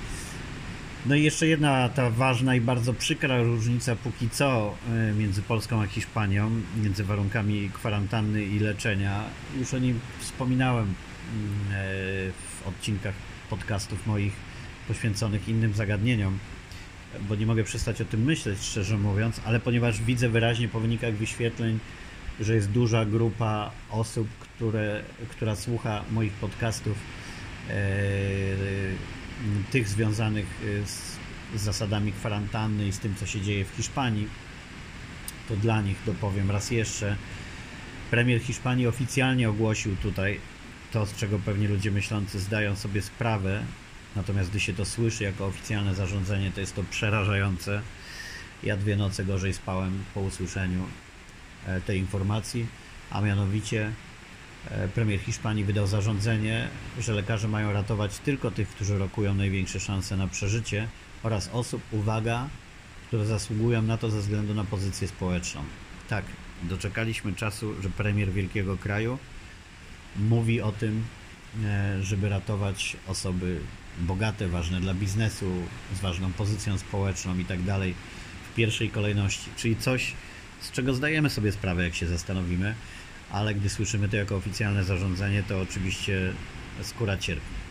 No 1.05 1.15
i 1.15 1.23
jeszcze 1.23 1.47
jedna 1.47 1.89
ta 1.89 2.09
ważna 2.09 2.55
i 2.55 2.61
bardzo 2.61 2.93
przykra 2.93 3.41
różnica 3.41 3.95
póki 3.95 4.29
co 4.29 4.75
e, 4.89 5.13
między 5.13 5.41
Polską 5.41 5.81
a 5.81 5.87
Hiszpanią, 5.87 6.51
między 6.83 7.03
warunkami 7.03 7.69
kwarantanny 7.73 8.43
i 8.43 8.59
leczenia. 8.59 9.23
Już 9.59 9.73
o 9.73 9.79
nim 9.79 9.99
wspominałem 10.19 10.83
mm, 10.83 10.93
e, 11.71 11.83
w 12.31 12.67
odcinkach 12.67 13.13
podcastów 13.49 14.07
moich 14.07 14.33
poświęconych 14.87 15.49
innym 15.49 15.73
zagadnieniom, 15.73 16.39
bo 17.29 17.35
nie 17.35 17.45
mogę 17.45 17.63
przestać 17.63 18.01
o 18.01 18.05
tym 18.05 18.23
myśleć, 18.23 18.59
szczerze 18.59 18.97
mówiąc, 18.97 19.41
ale 19.45 19.59
ponieważ 19.59 20.01
widzę 20.01 20.29
wyraźnie 20.29 20.67
po 20.67 20.79
wynikach 20.79 21.13
wyświetleń, 21.13 21.79
że 22.39 22.55
jest 22.55 22.71
duża 22.71 23.05
grupa 23.05 23.71
osób, 23.91 24.27
które, 24.39 25.03
która 25.29 25.55
słucha 25.55 26.03
moich 26.11 26.33
podcastów, 26.33 26.97
e, 27.69 27.73
tych 29.71 29.87
związanych 29.87 30.45
z, 30.85 31.17
z 31.59 31.61
zasadami 31.61 32.11
kwarantanny 32.11 32.87
i 32.87 32.91
z 32.91 32.99
tym, 32.99 33.15
co 33.15 33.25
się 33.25 33.41
dzieje 33.41 33.65
w 33.65 33.69
Hiszpanii, 33.69 34.27
to 35.49 35.55
dla 35.55 35.81
nich 35.81 35.97
dopowiem 36.05 36.51
raz 36.51 36.71
jeszcze. 36.71 37.15
Premier 38.11 38.41
Hiszpanii 38.41 38.87
oficjalnie 38.87 39.49
ogłosił 39.49 39.95
tutaj 39.95 40.39
to, 40.91 41.05
z 41.05 41.15
czego 41.15 41.39
pewnie 41.39 41.67
ludzie 41.67 41.91
myślący 41.91 42.39
zdają 42.39 42.75
sobie 42.75 43.01
sprawę, 43.01 43.63
natomiast 44.15 44.49
gdy 44.49 44.59
się 44.59 44.73
to 44.73 44.85
słyszy 44.85 45.23
jako 45.23 45.45
oficjalne 45.45 45.95
zarządzenie, 45.95 46.51
to 46.51 46.59
jest 46.59 46.75
to 46.75 46.83
przerażające. 46.83 47.81
Ja 48.63 48.77
dwie 48.77 48.95
noce 48.95 49.25
gorzej 49.25 49.53
spałem 49.53 50.03
po 50.13 50.21
usłyszeniu 50.21 50.83
e, 51.65 51.81
tej 51.81 51.99
informacji, 51.99 52.67
a 53.11 53.21
mianowicie 53.21 53.91
premier 54.95 55.19
Hiszpanii 55.19 55.63
wydał 55.63 55.87
zarządzenie, 55.87 56.67
że 56.99 57.13
lekarze 57.13 57.47
mają 57.47 57.73
ratować 57.73 58.19
tylko 58.19 58.51
tych, 58.51 58.69
którzy 58.69 58.97
rokują 58.97 59.33
największe 59.33 59.79
szanse 59.79 60.17
na 60.17 60.27
przeżycie 60.27 60.87
oraz 61.23 61.49
osób, 61.53 61.81
uwaga, 61.91 62.47
które 63.07 63.25
zasługują 63.25 63.81
na 63.81 63.97
to 63.97 64.09
ze 64.09 64.19
względu 64.19 64.53
na 64.53 64.63
pozycję 64.63 65.07
społeczną. 65.07 65.61
Tak, 66.09 66.25
doczekaliśmy 66.63 67.33
czasu, 67.33 67.81
że 67.81 67.89
premier 67.89 68.31
wielkiego 68.31 68.77
kraju 68.77 69.17
mówi 70.15 70.61
o 70.61 70.71
tym, 70.71 71.03
e, 71.63 72.03
żeby 72.03 72.29
ratować 72.29 72.97
osoby 73.07 73.59
bogate, 73.99 74.47
ważne 74.47 74.81
dla 74.81 74.93
biznesu, 74.93 75.51
z 75.95 75.99
ważną 75.99 76.33
pozycją 76.33 76.77
społeczną 76.77 77.37
i 77.37 77.45
tak 77.45 77.63
dalej 77.63 77.93
w 78.51 78.55
pierwszej 78.55 78.89
kolejności. 78.89 79.49
Czyli 79.57 79.75
coś, 79.75 80.13
z 80.61 80.71
czego 80.71 80.93
zdajemy 80.93 81.29
sobie 81.29 81.51
sprawę, 81.51 81.83
jak 81.83 81.95
się 81.95 82.07
zastanowimy, 82.07 82.75
ale 83.31 83.55
gdy 83.55 83.69
słyszymy 83.69 84.09
to 84.09 84.15
jako 84.15 84.35
oficjalne 84.35 84.83
zarządzenie, 84.83 85.43
to 85.43 85.61
oczywiście 85.61 86.33
skóra 86.81 87.17
cierpi. 87.17 87.67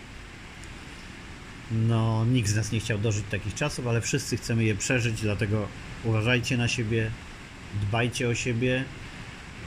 No, 1.70 2.25
nikt 2.25 2.48
z 2.48 2.56
nas 2.56 2.72
nie 2.72 2.80
chciał 2.80 2.98
dożyć 2.98 3.25
takich 3.30 3.54
czasów, 3.54 3.86
ale 3.86 4.00
wszyscy 4.00 4.36
chcemy 4.36 4.64
je 4.64 4.75
przeżyć, 4.75 5.20
dlatego 5.20 5.68
uważajcie 6.04 6.56
na 6.56 6.68
siebie, 6.68 7.10
dbajcie 7.82 8.28
o 8.28 8.34
siebie, 8.34 8.84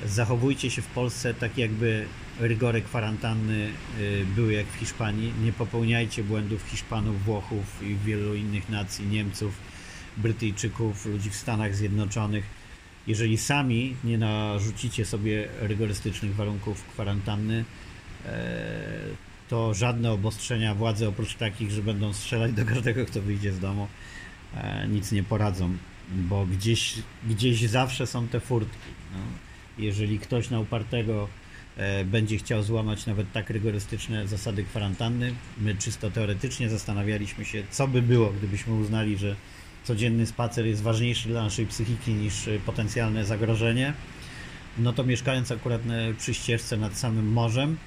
zachowujcie 0.06 0.72
się 0.72 0.82
w 0.82 0.88
Polsce 0.88 1.34
tak, 1.34 1.58
jakby 1.58 2.06
rygory 2.40 2.82
kwarantanny 2.82 3.70
y, 4.00 4.26
były 4.36 4.54
jak 4.54 4.68
w 4.68 4.76
Hiszpanii. 4.76 5.34
Nie 5.44 5.54
popełniajcie 5.54 6.24
błędów 6.24 6.64
Hiszpanów, 6.64 7.24
Włochów 7.24 7.84
i 7.84 7.96
wielu 7.96 8.36
innych 8.36 8.70
nacji, 8.70 9.08
Niemców, 9.08 9.54
Brytyjczyków, 10.18 11.06
ludzi 11.06 11.30
w 11.30 11.36
Stanach 11.36 11.76
Zjednoczonych. 11.76 12.59
Jeżeli 13.10 13.38
sami 13.38 13.96
nie 14.04 14.18
narzucicie 14.18 15.06
sobie 15.06 15.48
rygorystycznych 15.60 16.36
warunków 16.36 16.84
kwarantanny, 16.84 17.66
e, 18.26 18.30
to 19.48 19.74
żadne 19.74 20.12
obostrzenia 20.12 20.76
władzy, 20.76 21.08
oprócz 21.08 21.36
takich, 21.36 21.72
że 21.72 21.82
będą 21.82 22.14
strzelać 22.14 22.54
do 22.54 22.66
każdego, 22.66 23.06
kto 23.06 23.22
wyjdzie 23.22 23.54
z 23.54 23.60
domu, 23.60 23.88
e, 24.56 24.88
nic 24.88 25.12
nie 25.12 25.24
poradzą, 25.24 25.78
bo 26.10 26.46
gdzieś, 26.46 26.96
gdzieś 27.30 27.62
zawsze 27.62 28.08
są 28.08 28.28
te 28.28 28.40
furtki. 28.40 28.90
No. 29.14 29.20
Jeżeli 29.78 30.20
ktoś 30.20 30.50
na 30.50 30.60
upartego 30.60 31.28
e, 31.78 32.06
będzie 32.06 32.38
chciał 32.38 32.64
złamać 32.64 33.06
nawet 33.06 33.32
tak 33.32 33.50
rygorystyczne 33.50 34.28
zasady 34.28 34.64
kwarantanny, 34.64 35.34
my 35.58 35.76
czysto 35.76 36.12
teoretycznie 36.12 36.70
zastanawialiśmy 36.70 37.46
się, 37.46 37.64
co 37.72 37.88
by 37.88 38.02
było, 38.02 38.30
gdybyśmy 38.30 38.74
uznali, 38.74 39.18
że 39.18 39.36
codzienny 39.84 40.26
spacer 40.26 40.66
jest 40.66 40.82
ważniejszy 40.82 41.30
dla 41.30 41.44
naszej 41.44 41.66
psychiki 41.66 42.14
niż 42.14 42.48
e, 42.48 42.60
potencjalne 42.60 43.26
zagrożenie. 43.26 43.94
No 44.78 44.94
to 44.94 45.04
mieszkając 45.04 45.52
akurat 45.52 45.82
przy 46.18 46.34
ścieżce 46.34 46.78
nad 46.78 46.98
samym 46.98 47.32
morzem, 47.32 47.78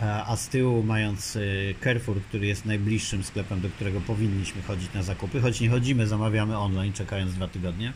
a 0.00 0.36
z 0.36 0.48
tyłu 0.48 0.82
mając 0.82 1.36
y, 1.36 1.74
Carrefour, 1.84 2.22
który 2.22 2.46
jest 2.46 2.66
najbliższym 2.66 3.24
sklepem, 3.24 3.60
do 3.60 3.68
którego 3.68 4.00
powinniśmy 4.00 4.62
chodzić 4.62 4.94
na 4.94 5.02
zakupy, 5.02 5.40
choć 5.40 5.60
nie 5.60 5.68
chodzimy, 5.68 6.06
zamawiamy 6.06 6.58
online, 6.58 6.92
czekając 6.92 7.34
dwa 7.34 7.48
tygodnie, 7.48 7.92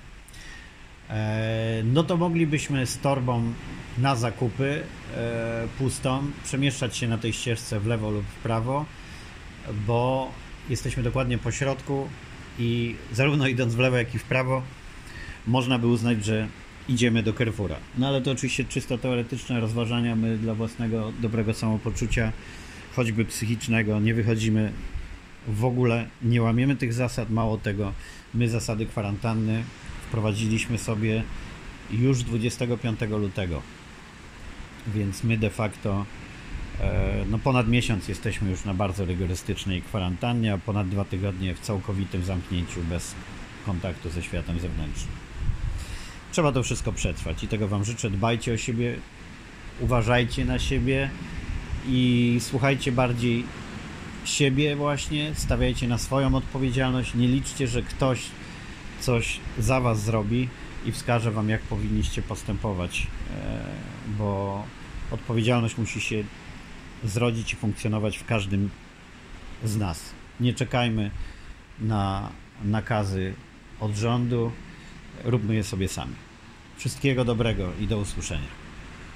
e, 1.11 1.83
no 1.85 2.03
to 2.03 2.17
moglibyśmy 2.17 2.87
z 2.87 2.99
torbą 2.99 3.53
na 3.99 4.17
zakupy 4.17 4.83
e, 5.15 5.69
pustą 5.79 6.23
przemieszczać 6.45 6.97
się 6.97 7.09
na 7.09 7.19
tej 7.19 7.33
ścieżce 7.33 7.81
w 7.81 7.87
lewo 7.87 8.11
lub 8.11 8.25
w 8.25 8.35
prawo, 8.35 8.85
bo 9.87 10.31
jesteśmy 10.69 11.03
dokładnie 11.03 11.39
po 11.39 11.53
środku 11.53 12.09
i 12.59 12.95
zarówno 13.13 13.47
idąc 13.47 13.75
w 13.75 13.79
lewo, 13.79 13.97
jak 13.97 14.15
i 14.15 14.19
w 14.19 14.25
prawo 14.25 14.63
można 15.47 15.79
by 15.79 15.87
uznać, 15.87 16.25
że 16.25 16.49
idziemy 16.89 17.23
do 17.23 17.33
Carrefoura. 17.33 17.77
No 17.99 18.09
ale 18.09 18.23
to 18.23 18.31
oczywiście 18.31 18.65
czysto 18.65 18.99
teoretyczne 18.99 19.61
rozważania. 19.61 20.17
My 20.17 20.39
dla 20.39 20.55
własnego 20.55 21.13
dobrego 21.21 21.55
samopoczucia, 21.55 22.33
choćby 22.97 23.25
psychicznego, 23.25 24.01
nie 24.01 24.15
wychodzimy 24.15 24.73
w 25.49 25.65
ogóle, 25.65 26.09
nie 26.23 26.43
łamiemy 26.43 26.77
tych 26.77 26.93
zasad. 26.93 27.31
Mało 27.31 27.59
tego, 27.59 27.93
my 28.35 28.49
zasady 28.49 28.87
kwarantanny 28.87 29.65
wprowadziliśmy 30.09 30.79
sobie 30.79 31.23
już 31.91 32.23
25 32.23 33.01
lutego. 33.01 33.63
Więc 34.95 35.25
my 35.25 35.37
de 35.37 35.51
facto 35.51 36.07
no 37.31 37.39
ponad 37.39 37.69
miesiąc 37.69 38.09
jesteśmy 38.09 38.51
już 38.51 38.65
na 38.65 38.75
bardzo 38.75 39.05
rygorystycznej 39.05 39.83
kwarantannie, 39.83 40.53
a 40.53 40.59
ponad 40.59 40.89
dwa 40.89 41.05
tygodnie 41.05 41.55
w 41.55 41.61
całkowitym 41.61 42.25
zamknięciu 42.25 42.81
bez 42.83 43.15
kontaktu 43.67 44.11
ze 44.11 44.23
światem 44.23 44.61
zewnętrznym 44.61 45.23
trzeba 46.33 46.53
to 46.53 46.63
wszystko 46.63 46.93
przetrwać 46.93 47.45
i 47.45 47.49
tego 47.49 47.69
Wam 47.69 47.85
życzę. 47.85 48.11
Dbajcie 48.11 48.53
o 48.53 48.57
siebie, 48.57 48.97
uważajcie 49.81 50.45
na 50.45 50.59
siebie 50.59 51.11
i 51.89 52.39
słuchajcie 52.41 52.93
bardziej 52.93 53.45
siebie 54.25 54.77
właśnie, 54.77 55.33
stawiajcie 55.35 55.89
na 55.89 55.99
swoją 55.99 56.35
odpowiedzialność, 56.35 57.15
nie 57.15 57.29
liczcie, 57.29 57.67
że 57.67 57.83
ktoś 57.83 58.23
coś 59.01 59.41
za 59.59 59.81
Was 59.81 60.03
zrobi 60.03 60.49
i 60.87 60.93
wskaże 60.93 61.31
Wam, 61.31 61.49
jak 61.49 61.61
powinniście 61.61 62.23
postępować, 62.23 63.07
e, 63.37 63.61
bo 64.19 64.63
odpowiedzialność 65.11 65.79
musi 65.79 66.01
się 66.01 66.25
zrodzić 67.05 67.53
i 67.53 67.57
funkcjonować 67.57 68.19
w 68.19 68.27
każdym 68.27 68.71
z 69.65 69.77
nas. 69.77 70.01
Nie 70.41 70.55
czekajmy 70.55 71.11
na 71.81 72.31
nakazy 72.65 73.35
od 73.81 73.95
rządu, 73.95 74.53
róbmy 75.25 75.55
je 75.55 75.65
sobie 75.65 75.89
sami. 75.89 76.15
Wszystkiego 76.77 77.25
dobrego 77.25 77.73
i 77.81 77.87
do 77.87 77.99
usłyszenia. 77.99 78.62